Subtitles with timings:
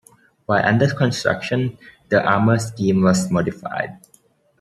[0.47, 1.77] While under construction,
[2.09, 3.99] the armor scheme was modified.